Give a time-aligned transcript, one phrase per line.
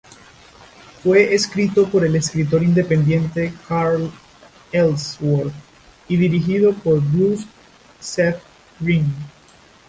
[1.03, 4.11] Fue escrito por el escritor independiente Carl
[4.71, 5.53] Ellsworth
[6.07, 7.45] y dirigido por Bruce
[7.99, 8.41] Seth
[8.79, 9.13] Green.